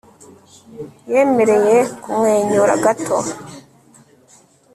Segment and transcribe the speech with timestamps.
[1.11, 3.15] Yemereye kumwenyura gato